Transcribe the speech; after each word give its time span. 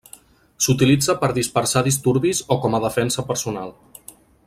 S'utilitza 0.67 1.15
per 1.25 1.29
dispersar 1.35 1.83
disturbis 1.89 2.41
o 2.57 2.57
com 2.65 2.79
a 2.79 2.81
defensa 2.89 3.29
personal. 3.33 3.79